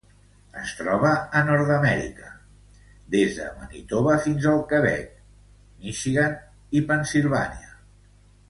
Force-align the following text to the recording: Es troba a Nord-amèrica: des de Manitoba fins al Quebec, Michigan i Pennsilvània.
Es 0.59 0.69
troba 0.77 1.11
a 1.39 1.41
Nord-amèrica: 1.49 2.31
des 3.15 3.37
de 3.41 3.51
Manitoba 3.59 4.17
fins 4.25 4.49
al 4.55 4.65
Quebec, 4.73 5.15
Michigan 5.85 6.37
i 6.81 6.87
Pennsilvània. 6.93 7.75